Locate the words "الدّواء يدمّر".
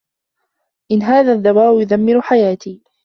1.33-2.21